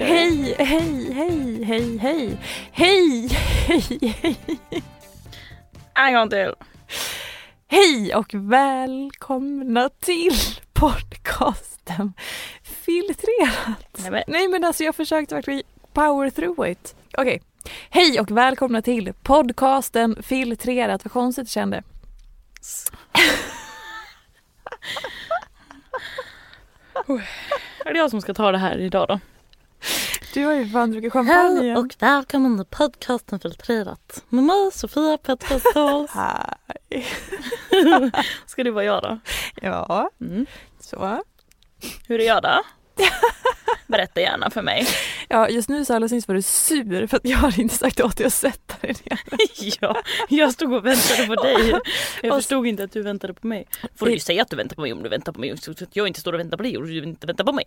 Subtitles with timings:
[0.00, 2.38] Hej, hej, hej, hej, hej,
[2.72, 3.28] hej,
[3.66, 4.82] hej, hej.
[5.94, 6.52] En gång till.
[7.68, 10.32] Hej och välkomna till
[10.72, 12.12] podcasten
[12.62, 13.98] Filtrerat.
[13.98, 16.94] Nej, men- Nej men alltså jag försökte verkligen power through it.
[17.18, 17.42] Okej.
[17.90, 21.04] Hej och välkomna till podcasten Filtrerat.
[21.04, 21.82] Vad konstigt det kände.
[27.84, 29.20] Är det jag som ska ta det här idag då?
[30.34, 31.76] Du har ju fan druckit champagne Hej igen.
[31.76, 34.24] och välkommen till podcasten Filtrerat.
[34.28, 36.08] Med mig Sofia Pettersson.
[36.14, 37.06] Hej.
[38.46, 39.18] Ska det vara jag då?
[39.62, 40.46] Ja, Mm.
[40.80, 41.22] så.
[42.08, 42.62] Hur är jag då?
[43.86, 44.86] Berätta gärna för mig.
[45.28, 48.00] Ja, just nu så alldeles nyss var du sur för att jag har inte sagt
[48.00, 49.20] åt dig att sätta dig ner.
[49.80, 49.96] ja,
[50.28, 51.80] jag stod och väntade på dig.
[52.22, 53.66] Jag förstod inte att du väntade på mig.
[53.96, 55.56] Får du ju säga att du väntar på mig om du väntar på mig.
[55.56, 57.64] Så att jag inte står och väntar på dig och du inte väntar på mig.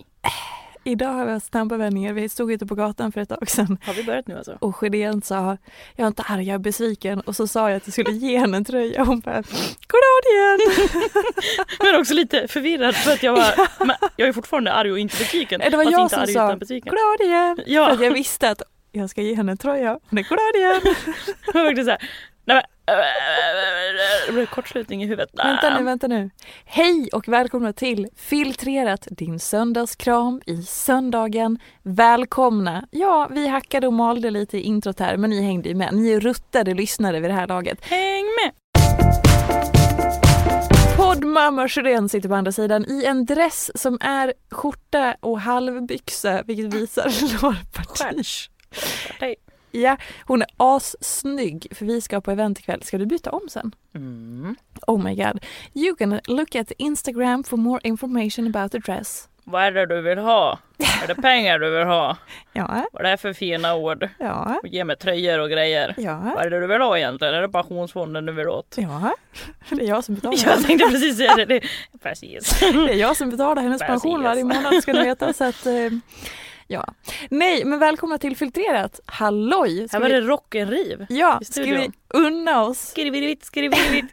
[0.84, 2.14] Idag har vi haft snabba vändningar.
[2.14, 4.58] Vi stod ute på gatan för ett tag sedan Har vi börjat nu alltså?
[4.60, 5.58] och Sjödén sa
[5.96, 8.38] jag är inte arg, jag är besviken och så sa jag att jag skulle ge
[8.38, 9.36] henne en tröja hon bara
[9.88, 10.60] goddag igen.
[11.80, 13.54] Men också lite förvirrad för att jag var,
[14.16, 15.62] jag är fortfarande arg och inte besviken.
[15.72, 17.60] Det var jag inte som arg sa goddag igen.
[17.66, 17.86] Ja.
[17.86, 20.00] För att jag visste att jag ska ge henne en tröja.
[20.10, 20.96] Hon är goddag igen.
[21.46, 22.10] Jag var verkligen såhär,
[22.46, 22.64] nej men,
[24.28, 25.30] det blev kortslutning i huvudet.
[25.34, 26.30] vänta nu, vänta nu.
[26.66, 31.60] Hej och välkomna till Filtrerat, din söndagskram i söndagen.
[31.84, 32.88] Välkomna.
[32.92, 35.94] Ja, vi hackade och malde lite i introt här men ni hängde ju med.
[35.94, 37.86] Ni är ruttade lyssnare vid det här laget.
[37.86, 38.52] Häng med!
[41.20, 46.74] Poddmamma Sjödén sitter på andra sidan i en dress som är skjorta och halvbyxa vilket
[46.74, 47.04] visar
[47.42, 48.24] lårparti.
[49.72, 52.84] Ja, hon är assnygg för vi ska på event ikväll.
[52.84, 53.76] Ska du byta om sen?
[53.96, 54.56] Mm.
[54.88, 55.46] Oh my god.
[55.74, 59.30] You can look at Instagram for more information about the dress.
[59.52, 60.60] Vad är det du vill ha?
[61.04, 62.18] Är det pengar du vill ha?
[62.54, 64.10] Ja, Vad är det för fina ord?
[64.18, 65.94] ja, Och ge mig tröjor och grejer.
[65.98, 67.34] Vad ja, är det du vill ha egentligen?
[67.34, 68.76] Är det pensionsfonden du vill åt?
[68.78, 69.16] ja.
[69.70, 70.38] Det är jag som betalar.
[70.46, 71.46] Jag tänkte precis säga det.
[71.46, 71.62] det.
[72.04, 72.60] Precis.
[72.60, 74.04] Det är jag som betalar hennes Precis.
[74.04, 75.34] pension varje månad ska ni veta.
[75.34, 75.74] Så att, eh,
[76.68, 76.86] ja.
[77.30, 79.00] Nej, men välkomna till Filtrerat.
[79.06, 79.88] Halloj!
[79.92, 81.06] Här var det rock'n'riv.
[81.10, 82.80] Ja, ska vi unna oss?
[82.80, 84.06] Skrivirivitt, skrivirivitt.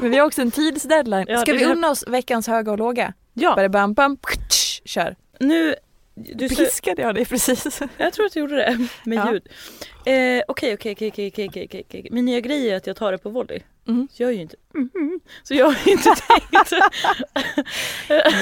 [0.00, 1.24] Men vi har också en tidsdeadline.
[1.28, 3.12] Ja, Ska vi unna oss veckans höga och låga?
[3.34, 4.16] Ja, Bara bam, bam,
[4.88, 5.16] kör.
[5.40, 5.74] nu...
[6.20, 7.80] Du, Piskade jag dig precis?
[7.96, 9.32] jag tror att jag gjorde det med Ja.
[9.32, 9.48] ljud.
[10.06, 12.08] Eh, Okej, okej, okej, okej, okej.
[12.10, 13.60] Min nya grej är att jag tar det på volley.
[13.84, 14.08] Mhm.
[14.12, 14.56] Så jag är ju inte...
[14.74, 15.20] Mhm.
[15.42, 16.72] Så jag har inte tänkt...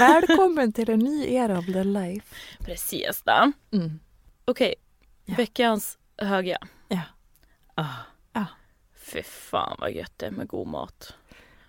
[0.01, 2.27] Välkommen till en ny era of the life.
[2.61, 3.53] Precis då.
[3.73, 4.01] Mm.
[4.45, 4.75] Okej,
[5.25, 5.35] Ja.
[5.37, 6.59] veckans höga.
[6.89, 7.01] Ja.
[7.75, 7.85] Ah.
[8.33, 8.45] Ah.
[8.97, 11.15] Fy fan vad gött det är med god mat.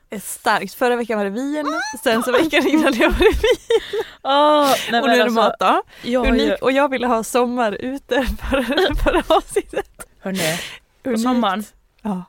[0.09, 0.73] Är starkt.
[0.73, 1.65] Förra veckan var det vin,
[2.03, 4.01] sen så veckan innan det var det vin.
[4.23, 5.81] Oh, nej, Och nu är det mat då.
[6.03, 8.63] Jag har Unik, och jag ville ha sommar ute för,
[9.03, 10.07] för avsnittet.
[10.19, 10.59] hörni,
[11.03, 11.63] på sommaren,
[12.01, 12.23] Ja,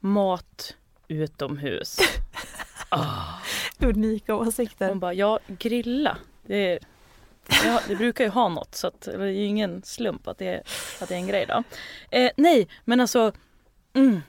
[0.00, 0.76] mat
[1.08, 1.98] utomhus.
[2.90, 3.24] Ah.
[3.78, 4.88] unika åsikter.
[4.88, 6.16] Hon bara, ja grilla.
[6.46, 6.78] Det är
[7.64, 10.46] Ja, det brukar ju ha något så att det är ju ingen slump att det
[10.46, 10.62] är,
[11.00, 11.62] att det är en grej då.
[12.10, 13.32] Eh, nej, men alltså
[13.94, 14.22] mm.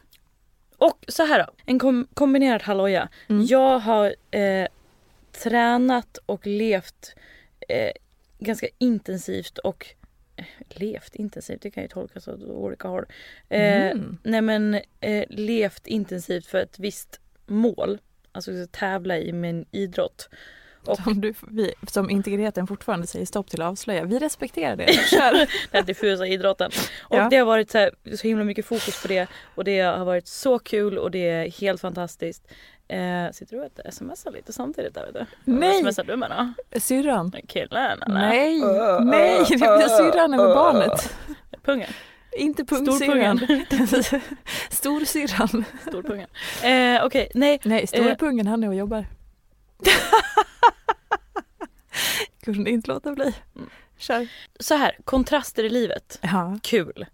[0.80, 3.10] Och så här då, en kom, kombinerad halloja.
[3.28, 3.46] Mm.
[3.46, 4.68] Jag har eh,
[5.44, 7.16] tränat och levt
[7.70, 7.92] eh,
[8.40, 9.88] ganska intensivt och
[10.36, 13.06] eh, levt intensivt, det kan ju tolkas åt olika håll.
[13.50, 14.18] Eh, Mm.
[14.24, 18.00] Nej men eh, levt intensivt för ett visst mål.
[18.32, 20.30] Alltså tävla i min idrott.
[20.86, 24.04] Och Som, du, vi, som integriteten fortfarande säger stopp till att avslöja.
[24.04, 24.94] Vi respekterar det.
[25.10, 25.48] Kör.
[25.72, 26.72] den diffusa idrotten.
[27.02, 27.28] Och Ja.
[27.30, 30.28] det har varit så, här, så himla mycket fokus på det och det har varit
[30.28, 32.48] så kul och det är helt fantastiskt.
[32.88, 35.26] Eh, sitter du och smsar lite samtidigt där vet du?
[35.52, 35.82] Nej.
[35.82, 36.80] Smsar du med då?
[36.80, 37.32] Syrran.
[37.48, 38.14] Killen eller?
[38.20, 41.16] Nej, Uh, nej, det blir syrran över uh, barnet.
[41.64, 41.90] Pungen,
[42.32, 43.40] Inte pungsyrran.
[44.70, 45.64] Storsyrran.
[45.90, 46.28] storpungen.
[46.64, 47.60] Eh, Okej, nej.
[47.64, 47.88] Nej, Eh.
[47.88, 49.06] storpungen han är och jobbar.
[52.54, 53.34] Kunde inte låta bli.
[53.56, 53.70] Mm.
[53.98, 54.28] Kör.
[54.60, 56.20] Så här, kontraster i livet.
[56.22, 56.60] Ja.
[56.64, 57.06] Kul.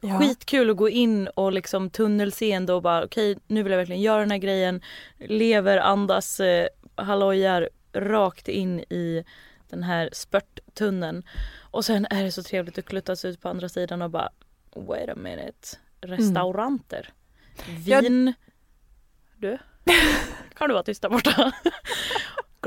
[0.00, 0.18] ja.
[0.18, 4.20] Skitkul att gå in och liksom tunnelseende och bara okej nu vill jag verkligen göra
[4.20, 4.82] den här grejen.
[5.18, 9.24] Lever, andas, eh, hallojar rakt in i
[9.68, 11.22] den här spurttunneln.
[11.70, 14.28] Och sen är det så trevligt att kluttas ut på andra sidan och bara
[14.76, 15.68] wait a minute.
[16.00, 17.12] Restauranter.
[17.84, 18.00] Ja.
[18.00, 18.32] Vin.
[19.36, 19.58] Du?
[20.54, 21.52] Kan du vara tyst där borta?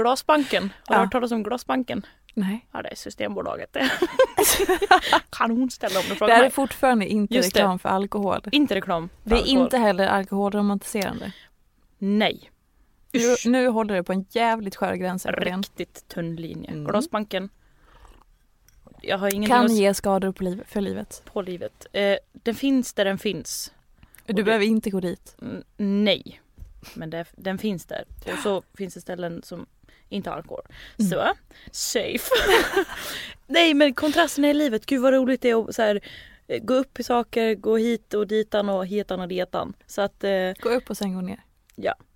[0.04, 0.64] Glasbanken.
[0.64, 1.04] Har du Ja.
[1.04, 2.06] hört talas om Glasbanken?
[2.34, 2.68] Nej.
[2.72, 3.92] Ja det är Systembolaget det.
[5.30, 6.52] Kanonställe om du Det frågar här är mig.
[6.52, 7.60] fortfarande inte Just det.
[7.60, 8.42] reklam för alkohol.
[8.52, 9.10] Inte reklam.
[9.24, 9.64] Det är alkohol.
[9.64, 11.32] inte heller alkoholromantiserande.
[11.98, 12.52] Nej.
[13.12, 15.26] Nu, nu håller det på en jävligt skör gräns.
[15.26, 16.70] Riktigt tunn linje.
[16.72, 16.86] Mm.
[16.86, 17.50] Glasbanken.
[19.02, 21.22] Jag har Kan ge skador på liv, för livet.
[21.26, 21.86] på livet.
[21.94, 23.74] Eh, den finns där den finns.
[24.26, 25.36] Du det- behöver inte gå dit.
[25.78, 26.42] Nej.
[26.94, 28.06] Men det, den finns där.
[28.34, 29.66] Och så finns det ställen som
[30.10, 30.62] inte alkohol.
[31.00, 31.12] Mm.
[31.12, 31.34] Så,
[31.72, 32.30] safe.
[33.48, 34.86] nej men kontrasterna i livet.
[34.86, 36.02] Gud vad roligt det är att så här,
[36.48, 39.74] eh, gå upp i saker, gå hit och ditan och hitan och ditan.
[39.88, 41.44] Så att eh, Gå upp och sen gå ner.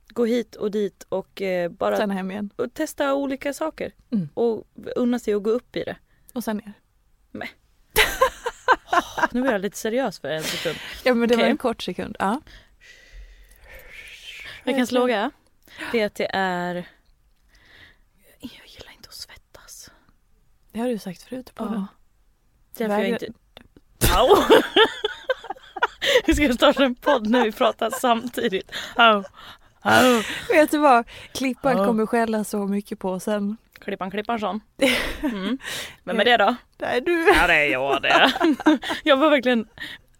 [0.07, 2.49] gå hit och dit och eh, bara Sen hem igen.
[2.55, 3.91] och testa olika saker.
[4.11, 4.29] Mm.
[4.33, 5.95] Och unna sig att gå upp i det.
[6.33, 6.73] Och sen ner.
[9.31, 10.75] Nu blir jag lite seriös för en sekund.
[11.03, 11.51] Ja men det var Okej.
[11.51, 12.15] en kort sekund.
[12.19, 12.41] Ja.
[14.63, 15.31] Veckans låga.
[15.91, 16.75] Det är att det är...
[18.39, 19.91] Jag gillar inte att svettas.
[20.73, 21.85] Det har du sagt förut på den.
[22.77, 23.33] Därför jag Vägrar- inte...
[24.17, 24.35] Au!
[26.25, 28.71] Vi ska starta en podd när vi pratar samtidigt.
[28.95, 29.23] Au!
[29.81, 30.21] Au!
[30.49, 31.05] Vet du vad?
[31.33, 31.85] Klippan Ja.
[31.85, 33.57] kommer skälla så mycket på sen.
[33.79, 34.61] Klippan Klipparsson.
[35.21, 35.57] Mm.
[36.03, 36.55] Vem är det då?
[36.77, 37.27] Det är du.
[37.41, 38.31] Ja det är jag det.
[39.03, 39.67] Jag var verkligen...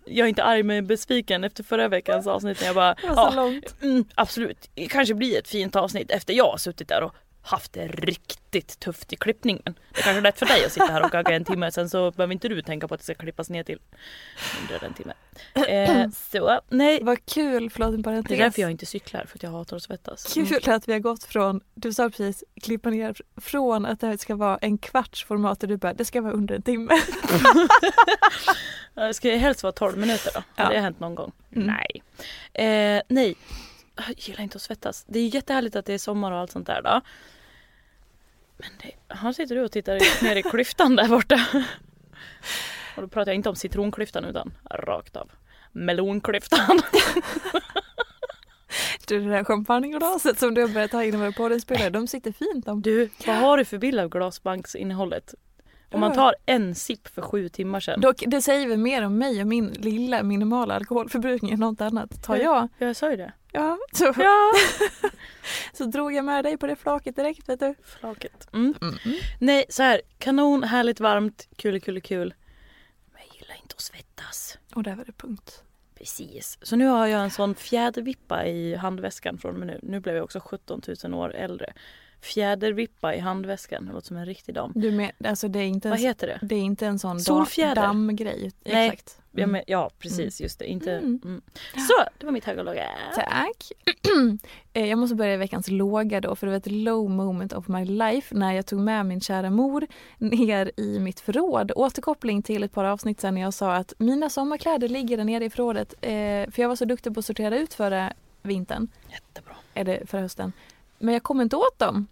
[0.05, 3.15] Jag är inte arg men besviken efter förra veckans avsnitt när jag bara Det var
[3.15, 3.75] så ja, långt.
[3.81, 7.15] Mm, absolut, det kanske blir ett fint avsnitt efter jag har suttit där och
[7.45, 9.63] haft det riktigt tufft i klippningen.
[9.65, 12.11] Det kanske är lätt för dig att sitta här och gagga en timme sen så
[12.11, 13.79] behöver inte du tänka på att det ska klippas ner till
[14.61, 15.13] under en timme.
[15.67, 18.31] Eh, så nej, Vad kul, förlåt en det parentes.
[18.31, 20.37] är därför jag inte cyklar för att jag hatar att svettas.
[20.37, 20.47] Mm.
[20.49, 24.17] Kul att vi har gått från, du sa precis klippa ner, från att det här
[24.17, 26.91] ska vara en kvarts format och du bara, det ska vara under en timme.
[28.95, 30.43] Det ska helst vara 12 minuter då.
[30.55, 30.69] Har Ja.
[30.75, 31.31] det hänt någon gång?
[31.55, 31.67] Mm.
[31.67, 32.03] Nej.
[32.97, 33.35] Eh, nej.
[34.07, 35.05] Jag gillar inte att svettas.
[35.07, 37.01] Det är jättehärligt att det är sommar och allt sånt där då.
[38.63, 38.71] Men
[39.07, 41.45] det, här sitter du och tittar ner i klyftan där borta.
[42.95, 45.31] Och då pratar jag inte om citronklyftan utan rakt av
[45.71, 46.79] melonklyftan.
[49.07, 52.65] Du, det där champagneglaset som du har börjat ha innan våra poddinspelare, de sitter fint
[52.65, 52.81] de.
[52.81, 55.33] Du, vad har du för bild av glasbanksinnehållet?
[55.91, 58.01] Om man tar en sipp för sju timmar sedan.
[58.01, 62.23] Dock, det säger väl mer om mig och min lilla minimala alkoholförbrukning än något annat.
[62.23, 63.33] Tar jag, Ja, jag sa ju det.
[63.53, 64.51] Ja, så, Ja.
[65.73, 67.75] så drog jag med dig på det flaket direkt vet du.
[67.83, 68.47] Flaket.
[68.53, 68.73] Mm.
[69.39, 70.01] Nej, så här.
[70.17, 72.33] Kanon, härligt varmt, kul, kul, kul.
[73.13, 74.57] Men jag gillar inte att svettas.
[74.75, 75.63] Och där var det punkt.
[75.97, 76.57] Precis.
[76.61, 79.79] Så nu har jag en sån fjädervippa i handväskan från och nu.
[79.83, 81.73] Nu blev jag också 17 000 år äldre.
[82.21, 83.85] Fjädervippa i handväskan.
[83.85, 84.71] Det låter som en riktig dam.
[84.75, 86.39] Du med, alltså det är inte Vad en, heter det?
[86.41, 87.75] det är inte en sån Solfjäder.
[87.75, 88.51] dammgrej.
[88.65, 88.87] Nej.
[88.89, 89.19] Exakt.
[89.35, 90.65] Ja, men, ja precis, just det.
[90.65, 90.91] Inte...
[90.91, 91.21] Mm.
[91.23, 91.41] Mm.
[91.87, 92.89] Så, det var mitt höga och låga.
[93.15, 93.71] Tack.
[94.75, 97.85] Eh, jag måste börja veckans låga då för det var ett low moment of my
[97.85, 99.87] life när jag tog med min kära mor
[100.17, 101.71] ner i mitt förråd.
[101.75, 105.45] Återkoppling till ett par avsnitt sen när jag sa att mina sommarkläder ligger där nere
[105.45, 106.11] i förrådet eh,
[106.51, 109.55] för jag var så duktig på att sortera ut förra vintern, Jättebra.
[109.73, 110.53] eller förra hösten.
[110.99, 112.07] Men jag kom inte åt dem.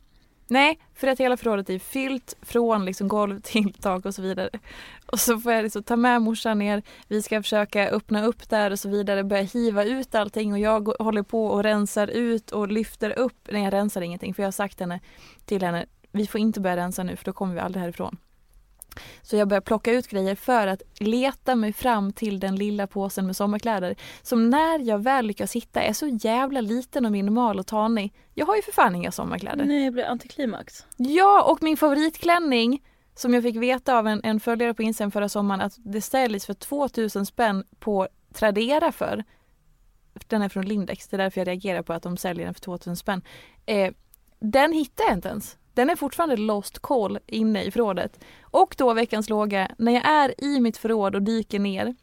[0.51, 4.50] Nej, för att hela förrådet är fyllt från liksom golv till tak och så vidare.
[5.05, 8.72] Och så får jag liksom ta med morsan ner, vi ska försöka öppna upp där
[8.72, 12.67] och så vidare, börja hiva ut allting och jag håller på och rensar ut och
[12.67, 13.48] lyfter upp.
[13.51, 15.00] Nej, jag rensar ingenting för jag har sagt henne,
[15.46, 18.17] till henne, vi får inte börja rensa nu för då kommer vi aldrig härifrån.
[19.22, 23.26] Så jag började plocka ut grejer för att leta mig fram till den lilla påsen
[23.26, 23.96] med sommarkläder.
[24.22, 28.14] Som när jag väl lyckas hitta är så jävla liten och minimal och tanig.
[28.34, 29.66] Jag har ju för fan inga sommarkläder.
[29.66, 30.86] Nej, det blir antiklimax.
[30.98, 32.82] Ja, och min favoritklänning
[33.16, 36.46] som jag fick veta av en, en följare på Instagram förra sommaren att det säljs
[36.46, 39.24] för 2000 spänn på Tradera för.
[40.28, 42.62] Den är från Lindex, det är därför jag reagerar på att de säljer den för
[42.62, 43.22] 2000 spänn.
[43.66, 43.94] Eh,
[44.40, 45.58] den hittar jag inte ens.
[45.74, 48.20] Den är fortfarande lost call inne i förrådet.
[48.42, 51.96] Och då veckans låga, när jag är i mitt förråd och dyker ner,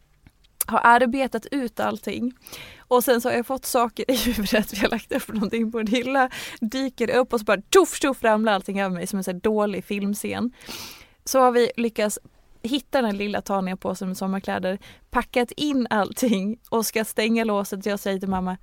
[0.66, 2.32] har arbetat ut allting
[2.78, 5.78] och sen så har jag fått saker i huvudet, vi har lagt upp någonting på
[5.78, 9.24] en hylla, dyker upp och så bara tuff tuff ramlar allting över mig som en
[9.24, 10.52] sån här dålig filmscen.
[11.24, 12.18] Så har vi lyckats
[12.62, 14.78] hitta den lilla taniga påsen med sommarkläder,
[15.10, 17.86] packat in allting och ska stänga låset.
[17.86, 18.56] Jag säger till mamma,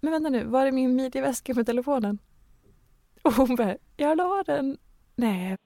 [0.00, 2.18] men vänta nu, var är min midjeväska med telefonen?
[3.22, 4.78] Och hon bara, jag la den.
[5.16, 5.56] Nej.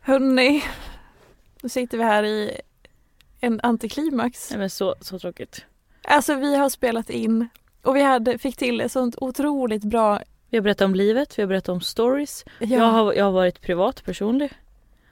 [0.00, 0.64] Hörni,
[1.62, 2.60] nu sitter vi här i
[3.40, 4.50] en antiklimax.
[4.50, 5.64] Nej men så, så tråkigt.
[6.04, 7.48] Alltså vi har spelat in
[7.82, 10.20] och vi hade, fick till ett sånt otroligt bra...
[10.50, 12.44] Vi har berättat om livet, vi har berättat om stories.
[12.58, 14.52] Ja, Jag, har, jag har varit privat, personlig.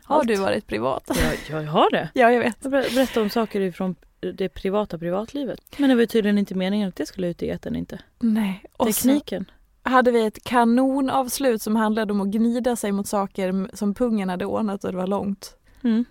[0.05, 0.29] har allt.
[0.29, 1.11] du varit privat?
[1.49, 2.09] Jag, jag har det.
[2.15, 2.57] Ja, jag vet.
[2.63, 3.95] Jag ber- berättar om saker från
[4.35, 5.61] det privata privatlivet.
[5.79, 7.99] Men det var tydligen inte meningen att det skulle ut i etern inte.
[8.19, 8.65] Nej.
[8.73, 9.51] Och så Tekniken.
[9.83, 14.47] Hade vi ett kanonavslut som handlade om att gnida sig mot saker som pungen hade
[14.47, 15.57] ordnat och det var långt.
[15.85, 16.05] Mm.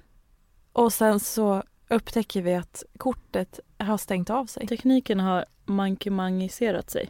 [0.73, 4.67] Och sen så upptäcker vi att kortet har stängt av sig.
[4.67, 7.09] Tekniken har mankemangiserat sig.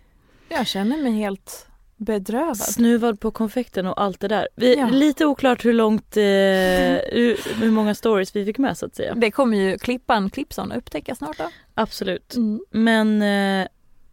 [0.50, 1.68] Jag känner mig helt
[2.00, 2.58] bedrövad.
[2.58, 4.48] Snuvad på konfekten och allt det där.
[4.56, 4.90] Vi, Ja.
[4.90, 9.16] Lite oklart hur långt, eh, hur, hur många stories vi fick med så att säga.
[9.16, 11.50] Det kommer ju Klippan Klippson upptäcka snart då.
[11.74, 12.36] Absolut.
[12.36, 12.62] Mm.
[12.70, 13.68] Men eh,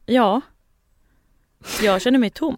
[0.06, 0.40] ja,
[1.82, 2.56] jag känner mig tom.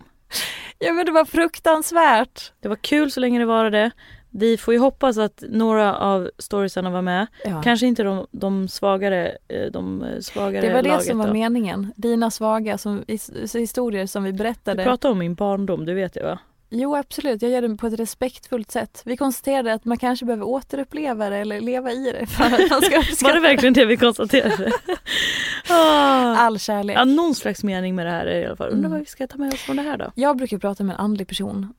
[0.79, 2.53] Ja men det var fruktansvärt.
[2.61, 3.91] Det var kul så länge det varade.
[4.31, 7.27] Vi får ju hoppas att några av storiesarna var med.
[7.45, 7.63] Ja.
[7.63, 11.33] Kanske inte de, de svagare, eh, de svagare Det var det som var då.
[11.33, 11.93] meningen.
[11.97, 14.85] Dina svaga som, his- historier som vi Du berättade.
[14.85, 16.39] pratar om min barndom, du vet det va?
[16.71, 19.03] Jo absolut, jag gör det på ett respektfullt sätt.
[19.05, 22.83] Vi konstaterade att man kanske behöver återuppleva det eller leva i det för att man
[22.83, 24.73] ska Var uppskatta det verkligen det vi konstaterade?
[25.71, 26.37] ah.
[26.37, 26.97] all kärlek.
[26.97, 28.67] Ja, någon slags mening med det här är i alla fall.
[28.69, 28.91] Undrar Mm.
[28.91, 30.13] vad vi ska ta med oss från det här då?
[30.15, 31.75] Jag brukar prata med en andlig person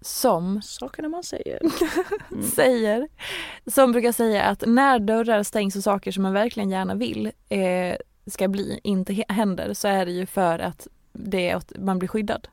[0.00, 1.58] som Sakerna man säger.
[2.32, 2.42] Mm.
[2.50, 3.08] säger,
[3.66, 7.96] som brukar säga att när dörrar stängs och saker som man verkligen gärna vill eh,
[8.26, 12.48] ska bli inte händer så är det ju för att det man blir skyddad.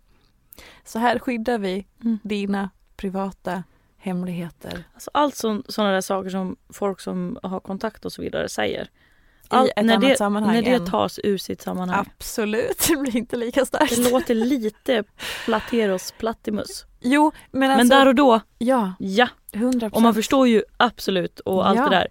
[0.83, 2.19] Så här skyddar vi Mm.
[2.23, 3.63] dina privata
[3.97, 8.83] hemligheter Alltså allt sådana där saker som folk som har kontakt och så vidare säger.
[8.83, 10.53] i Allt, ett när annat det, sammanhang.
[10.55, 12.05] när det än- tas ur sitt sammanhang.
[12.17, 13.95] Absolut, det blir inte lika starkt.
[13.95, 15.03] Det låter lite
[15.45, 16.85] plateros plattimus.
[16.99, 19.27] Jo, men alltså, Men där och då, ja, ja.
[19.51, 21.83] 100 Och man förstår ju absolut och allt Ja.
[21.83, 22.07] det där.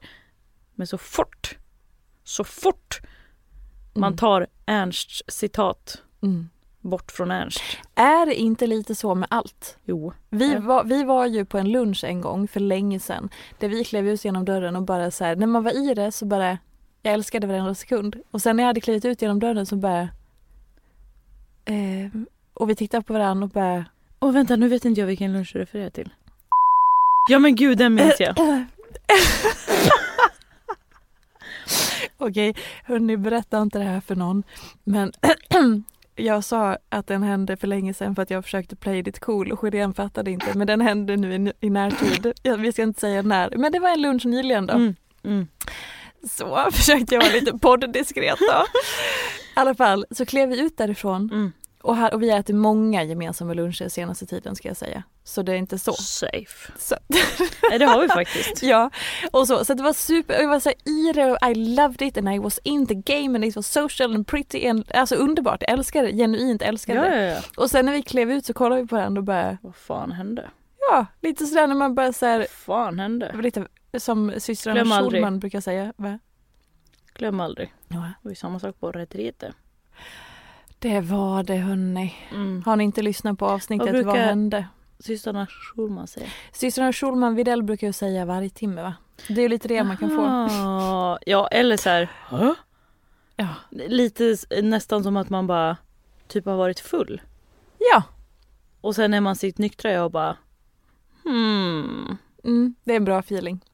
[0.74, 1.58] Men så fort,
[2.24, 3.00] så fort
[3.94, 6.48] man tar Ernsts citat Mm.
[6.85, 7.61] Bort från Ernst.
[7.95, 9.79] Är det inte lite så med allt?
[9.85, 10.12] Jo.
[10.31, 13.85] Vi, var, vi var ju på en lunch en gång för länge sedan där vi
[13.85, 16.59] klev ut genom dörren och bara så här, när man var i det så bara,
[17.03, 18.17] jag älskade varenda sekund.
[18.31, 20.00] Och sen när jag hade klivit ut genom dörren så bara,
[21.64, 22.21] eh,
[22.55, 23.85] och vi tittade på varandra och bara,
[24.21, 26.14] Åh vänta, nu vet inte jag vilken lunch du refererar till.
[27.31, 28.35] Ja men gud, den minns jag.
[32.19, 34.43] okej, hörni berätta inte det här för någon.
[34.85, 35.12] Men
[36.16, 39.52] jag sa att den hände för länge sedan för att jag försökte play it cool
[39.52, 40.59] och Sjödén fattade inte.
[40.59, 42.33] Men den hände nu i, i närtid.
[42.42, 44.75] Ja, vi ska inte säga när, men det var en lunch nyligen då.
[44.75, 44.94] Mm,
[45.25, 45.47] mm.
[46.30, 48.64] Så försökte jag vara lite podddiskret då.
[49.56, 51.52] I alla fall så klev vi ut därifrån Mm.
[51.85, 55.03] Och, här, och vi äter många gemensamma luncher senaste tiden ska jag säga.
[55.25, 55.93] Så det är inte så.
[55.93, 56.73] Safe.
[56.79, 56.97] så
[57.71, 58.62] Nej det har vi faktiskt.
[58.62, 58.91] ja,
[59.31, 59.64] och så.
[59.64, 62.29] Så det var super, jag var så här i det och I loved it and
[62.29, 65.62] I was in the game and it was social and pretty and alltså underbart.
[65.62, 67.25] Jag älskade det, genuint älskade Ja, det.
[67.26, 67.41] ja, ja.
[67.57, 70.12] Och sen när vi klev ut så kollade vi på varandra och bara, Vad fan
[70.12, 70.50] hände?
[70.91, 73.33] ja, lite sådär när man bara så här, Vad fan hände?
[73.43, 73.67] lite
[73.99, 75.00] som systrarna.
[75.11, 75.93] Schulman brukar säga.
[75.97, 76.19] Va?
[77.14, 77.73] Glöm aldrig.
[77.88, 77.97] Ja.
[77.97, 79.53] Det var ju samma sak på Retrete.
[80.85, 82.14] Det var det hörni.
[82.31, 82.62] Mm.
[82.67, 84.69] Har ni inte lyssnat på avsnittet Vad Vad, brukar- hände?
[84.99, 86.35] Systrarna Schulman säger.
[86.53, 88.95] Systrarna Schulman Widell brukar ju säga varje timme va?
[89.29, 91.19] Det är ju lite det man kan få.
[91.26, 92.11] Ja eller så här.
[93.37, 93.49] Ja.
[93.71, 95.76] Lite nästan som att man bara
[96.29, 97.23] typ har varit full.
[97.93, 98.03] Ja,
[98.81, 100.37] Och sen är man sitt nyktra jag och bara
[101.25, 102.17] hmm.
[102.45, 103.64] mm, det är en bra feeling.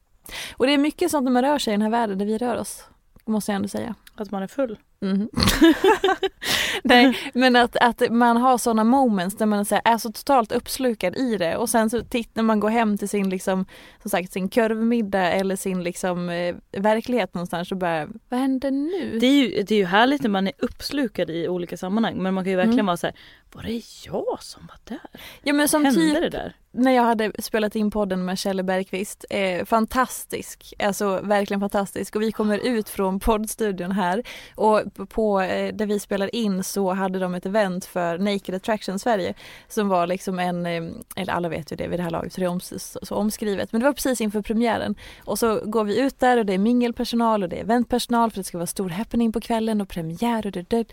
[0.57, 2.39] Och det är mycket sånt när man rör sig i den här världen där vi
[2.39, 2.85] rör oss.
[3.25, 3.95] Måste jag ändå säga.
[4.15, 4.79] Att man är full.
[5.03, 5.29] Mhm.
[6.85, 11.37] Nej, men att, att man har sådana moments där man är så totalt uppslukad i
[11.37, 13.65] det och sen så titt, när man går hem till sin liksom,
[14.03, 19.19] som sagt sin kurvmiddag eller sin liksom eh, verklighet någonstans så bara, vad händer nu?
[19.19, 22.35] Det är, ju, det är ju härligt när man är uppslukad i olika sammanhang men
[22.35, 22.87] man kan ju verkligen Mm.
[22.87, 23.17] vara så här,
[23.53, 25.21] var det jag som var där?
[25.43, 26.57] ja men som Hände typ det där?
[26.73, 32.23] när jag hade spelat in podden med Kjelle Bergqvist, eh, fantastisk, alltså verkligen fantastisk och
[32.23, 34.23] vi kommer ut från poddstudion här
[34.55, 38.99] och på, eh, där vi spelar in så hade de ett event för Naked Attraction
[38.99, 39.35] Sverige
[39.69, 40.83] som var liksom en, eh,
[41.17, 43.73] eller alla vet ju det vid det här laget så det är oms- så, omskrivet,
[43.73, 46.59] men det var precis inför premiären och så går vi ut där och det är
[46.59, 50.47] mingelpersonal och det är eventpersonal för det ska vara stor happening på kvällen och premiär
[50.47, 50.85] och det, det.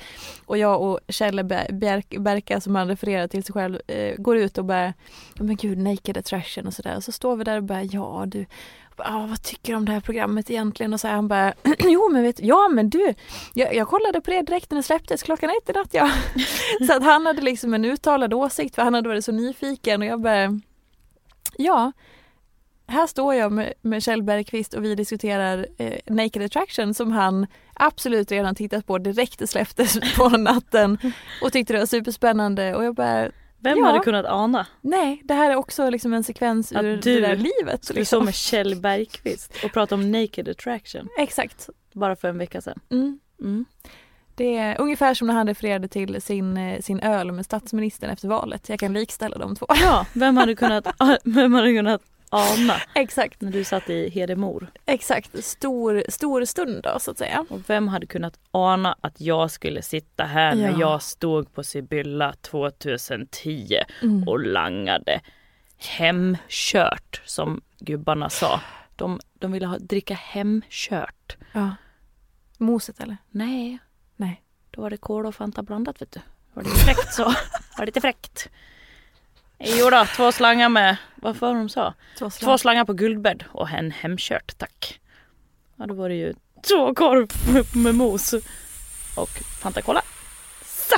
[0.46, 4.38] och jag och Kjelle Ber- Bjerk- Berka som han refererar till sig själv eh, går
[4.38, 4.94] ut och bara
[5.36, 6.96] "Ja, men gud, naked attraction och sådär.
[6.96, 8.46] Och så står vi där och bara, ja du,
[8.98, 10.94] ja, vad tycker du om det här programmet egentligen?
[10.94, 13.14] Och så här, han bara, jo men vet ja men du,
[13.54, 16.12] jag, jag kollade på det direkt när det släpptes klockan ett i natt ja.
[16.88, 20.08] så att han hade liksom en uttalad åsikt för han hade varit så nyfiken och
[20.08, 20.60] jag bara,
[21.58, 21.92] ja,
[22.88, 27.48] här står jag med, med Kjell Bergqvist och vi diskuterar eh, Naked Attraction som han
[27.80, 30.98] absolut redan tittat på direkt det släpptes på natten
[31.42, 33.30] och tyckte det var superspännande och jag bara
[33.60, 33.86] Vem Ja.
[33.86, 34.68] hade kunnat ana?
[34.82, 37.84] Nej, det här är också liksom en sekvens Att ur du det där livet.
[37.86, 38.20] Skulle Liksom.
[38.20, 41.70] stå med Kjell Bergqvist och prata om naked attraction Exakt.
[41.94, 42.80] bara för en vecka sedan.
[42.92, 43.20] Mm.
[43.42, 43.66] Mm.
[44.36, 48.28] Det är ungefär som när han refererade till sin, eh, sin öl med statsministern efter
[48.28, 48.70] valet.
[48.70, 49.66] Jag kan likställa de två.
[49.70, 50.88] Ja, vem hade kunnat,
[51.24, 54.72] vem hade kunnat ana Exakt, när du satt i Hedemor?
[54.86, 55.44] exakt.
[55.46, 57.46] Stor, stor stund då så att säga.
[57.50, 60.80] Och vem hade kunnat ana att jag skulle sitta här när Ja.
[60.80, 64.28] jag stod på Sibylla 2010 Mm.
[64.28, 65.22] och langade
[65.78, 68.62] hemkört som gubbarna sa.
[68.96, 71.38] De, de ville ha, dricka hemkört.
[71.54, 71.76] Ja.
[72.58, 73.18] Moset eller?
[73.30, 73.78] Nej,
[74.16, 74.42] Nej.
[74.72, 76.20] då var det cola och Fanta blandat vet du.
[76.54, 77.24] Var det fräckt så?
[77.78, 78.50] Var det lite fräckt?
[79.60, 81.94] Jo då, två slangar med, vad var de sa?
[82.20, 85.00] Två Två slangar på guldbädd och en hemkört tack.
[85.76, 86.34] Ja då var det ju
[86.68, 87.28] två korv
[87.84, 88.34] med, mos
[89.16, 89.30] och
[89.62, 90.02] Fanta Cola.
[90.66, 90.96] Så!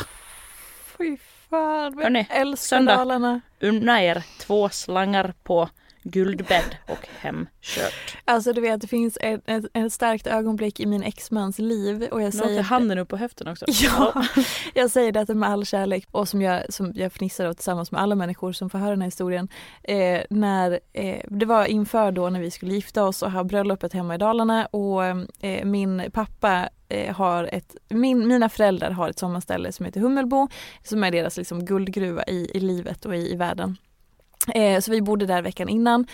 [0.97, 1.17] Fy
[1.49, 2.95] fan, jag älskar söndag.
[2.95, 3.41] Dalarna.
[3.60, 5.69] Unna er två slangar på
[6.11, 8.17] guldbädd och hemkört.
[8.25, 12.21] Alltså du vet det finns ett, ett, ett starkt ögonblick i min exmans liv och
[12.21, 13.65] jag Nu säger handen upp på höften också.
[13.81, 14.25] Ja,
[14.73, 18.01] jag säger detta med all kärlek och som jag, som jag fnissar åt tillsammans med
[18.01, 19.47] alla människor som får höra den här historien.
[19.83, 23.93] Eh, när, eh, det var inför då när vi skulle gifta oss och ha bröllopet
[23.93, 29.19] hemma i Dalarna och eh, min pappa eh, har ett, min, mina föräldrar har ett
[29.19, 30.47] sommarställe som heter Hummelbo
[30.83, 33.77] som är deras liksom guldgruva i, i livet och i, i världen.
[34.47, 36.08] Eh, så vi bodde där veckan innan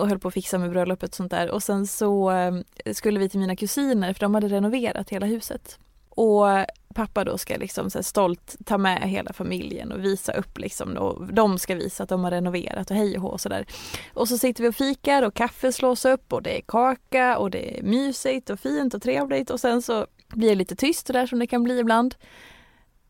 [0.00, 2.54] och höll på att fixa med bröllopet och sånt där och sen så eh,
[2.92, 5.78] skulle vi till mina kusiner för de hade renoverat hela huset.
[6.08, 6.46] Och
[6.94, 10.94] pappa då ska liksom så här stolt ta med hela familjen och visa upp liksom
[10.94, 13.66] då, de ska visa att de har renoverat och hej och hå och sådär.
[14.14, 17.50] Och så sitter vi och fikar och kaffe slås upp och det är kaka och
[17.50, 21.26] det är mysigt och fint och trevligt och sen så blir det lite tyst där
[21.26, 22.14] som det kan bli ibland.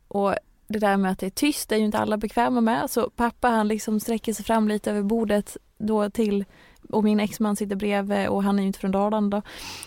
[0.09, 0.35] Och
[0.69, 3.49] det där med att det är tyst är ju inte alla bekväma med så pappa
[3.49, 6.45] han liksom sträcker sig fram lite över bordet då till
[6.89, 9.43] och min exman sitter bredvid och han är ju inte från Dalarna då.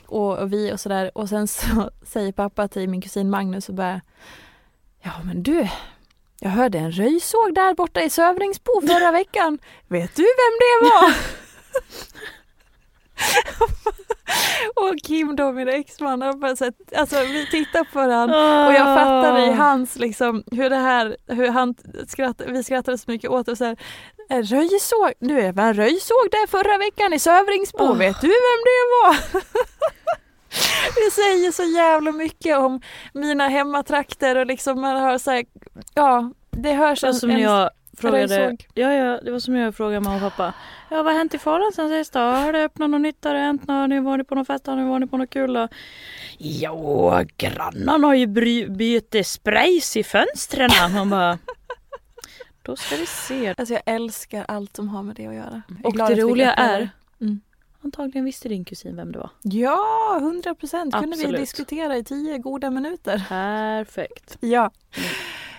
[0.06, 3.76] Och, och vi och sådär och sen så säger pappa till min kusin Magnus och
[3.76, 4.02] bara
[5.04, 5.68] Ja men du,
[6.40, 9.60] jag hörde en röjsåg där borta i Sövringsbo förra veckan.
[9.88, 11.14] Vet du vem det var?
[14.76, 18.74] och Kim då, min exman, han bara så här, alltså vi tittar på varandra och
[18.74, 21.76] jag fattade i hans liksom hur det här, hur han
[22.08, 23.78] skrattade, vi skrattade så mycket åt och så här,
[24.30, 27.98] "En röjsåg, nu är det en röjsåg där förra veckan i Sövringsbo, Åh.
[27.98, 29.42] vet du vem det var?
[31.06, 32.82] det säger så jävla mycket om
[33.14, 35.46] mina hemmatrakter och liksom man hör så här,
[35.94, 37.70] ja det hörs en, som en jag
[38.02, 40.54] frågade, ja, ja, det var som jag frågade mamma och pappa.
[40.90, 42.20] Ja vad har hänt i Falun sen sist då?
[42.20, 43.26] Har det öppnat något nytt?
[43.26, 43.76] Har det hänt något?
[43.76, 44.68] Har ni varit på någon fest?
[44.68, 45.54] Har ni varit på något kul?
[45.54, 45.68] Då?
[46.38, 50.70] Ja, grannarna har ju bry- bytt sprays i fönstren.
[50.94, 51.38] Man bara,
[52.62, 53.54] då ska vi se.
[53.58, 55.62] Alltså jag älskar allt som har med det att göra.
[55.84, 56.90] Och det roliga är.
[57.22, 57.42] Mm.
[57.84, 59.30] antagligen visste din kusin vem det var.
[59.42, 63.24] Ja, hundra procent kunde vi diskutera i tio goda minuter.
[63.30, 64.38] Perfekt.
[64.40, 64.72] Ja,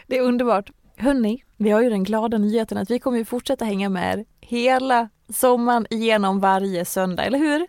[0.07, 0.71] det är underbart.
[1.03, 4.25] Hörni, vi har ju den glada nyheten att vi kommer ju fortsätta hänga med er
[4.41, 7.67] hela sommaren igenom varje söndag, eller hur?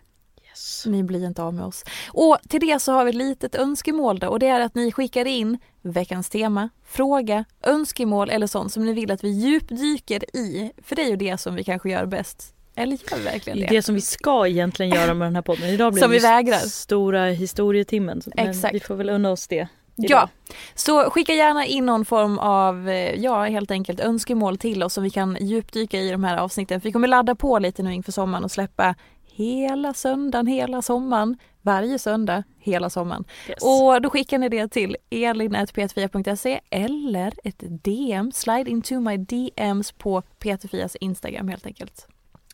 [0.48, 0.86] Yes.
[0.86, 1.84] Ni blir inte av med oss.
[2.08, 4.92] Och till det så har vi ett litet önskemål då och det är att ni
[4.92, 10.72] skickar in veckans tema, fråga, önskemål eller sånt som ni vill att vi djupdyker i.
[10.82, 12.54] För det är ju det som vi kanske gör bäst.
[12.74, 13.66] Eller gör vi verkligen det?
[13.66, 15.68] Det som vi ska egentligen göra med den här podden.
[15.68, 16.58] Idag blir Som det vi vägrar.
[16.58, 18.22] stora historietimmen.
[18.36, 18.74] Men Exakt.
[18.74, 19.68] vi får väl unna oss det.
[19.96, 20.28] Ja,
[20.74, 25.04] så skicka gärna in någon form av, eh, ja helt enkelt önskemål till oss som
[25.04, 26.80] vi kan djupdyka i de här avsnitten.
[26.80, 28.94] För vi kommer ladda på lite nu inför sommaren och släppa
[29.36, 33.24] hela söndagen, hela sommaren, varje söndag, hela sommaren.
[33.48, 33.58] Yes.
[33.62, 40.22] Och då skickar ni det till elin.p4.se eller ett DM, slide into my DMs på
[40.40, 42.06] P4s Instagram helt enkelt.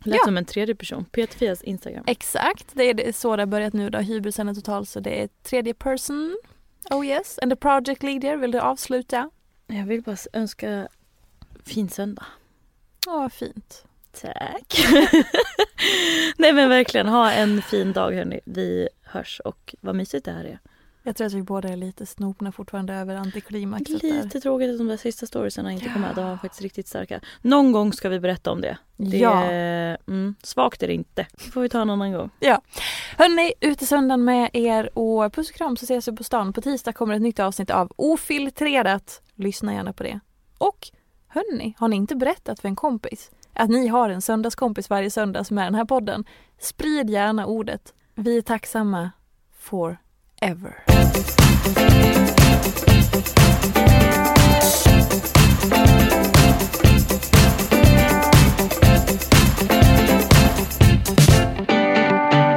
[0.05, 0.25] Lät Ja.
[0.25, 1.05] som en tredje person.
[1.05, 2.05] Peter Fias Instagram.
[2.07, 3.99] Exakt, det är så det har börjat nu då.
[3.99, 6.39] Hybrisen är total så det är tredje person.
[6.91, 9.31] Oh yes, and the project leader, vill du avsluta?
[9.67, 10.89] Jag vill bara önska
[11.65, 12.27] fin söndag.
[13.07, 13.85] Ja, vad fint.
[14.21, 14.81] Tack.
[16.39, 18.41] Nej men verkligen, ha en fin dag hörni.
[18.45, 20.59] Vi hörs och vad mysigt det här är.
[21.03, 24.23] Jag tror att vi båda är lite snopna fortfarande över antiklimaxet där.
[24.23, 26.15] Lite tråkigt att de där sista storiesarna inte kom med.
[26.15, 27.21] De var faktiskt riktigt starka.
[27.43, 28.79] Någon gång ska vi berätta om det.
[28.97, 29.51] det Ja.
[29.51, 31.27] mm, svagt är det inte.
[31.33, 32.31] Det får vi ta en annan gång.
[33.17, 36.53] Hörni, ut i söndagen med er och puss och kram så ses vi på stan.
[36.53, 39.23] På tisdag kommer ett nytt avsnitt av Ofiltrerat.
[39.35, 40.21] Lyssna gärna på det.
[40.59, 40.89] Och
[41.29, 45.45] hörni, har ni inte berättat för en kompis att ni har en söndagskompis varje söndag
[45.45, 46.25] som är den här podden?
[46.59, 47.95] Sprid gärna ordet.
[48.15, 49.11] Vi är tacksamma
[50.41, 50.75] forever.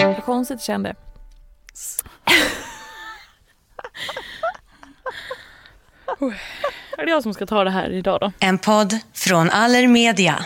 [0.06, 0.96] Vad konstigt det kände.
[6.98, 8.32] Är det jag som ska ta det här idag då?
[8.40, 10.46] En podd från Allermedia.